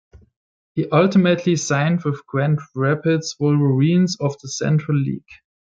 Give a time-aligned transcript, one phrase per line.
[0.73, 5.29] He ultimately signed with Grand Rapids Wolverines of the Central League.